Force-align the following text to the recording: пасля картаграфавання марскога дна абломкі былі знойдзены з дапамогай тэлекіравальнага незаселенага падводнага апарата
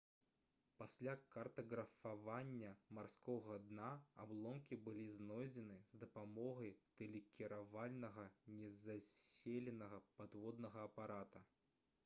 пасля 0.79 1.11
картаграфавання 1.33 2.69
марскога 2.97 3.57
дна 3.65 3.89
абломкі 4.23 4.79
былі 4.87 5.05
знойдзены 5.17 5.75
з 5.91 5.99
дапамогай 6.03 6.73
тэлекіравальнага 7.01 8.25
незаселенага 8.61 10.01
падводнага 10.23 10.79
апарата 10.91 11.43